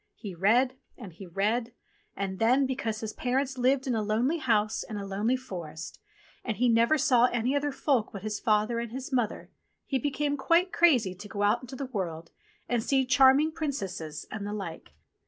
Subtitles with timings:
[0.15, 1.73] He read, and he read,
[2.15, 5.99] and then, because his parents lived in a lonely house in a lonely forest
[6.43, 9.51] and he never saw any other folk but his father and his mother,
[9.85, 12.31] he became quite crazy to go out into the world
[12.67, 14.95] and see charming princesses and the like.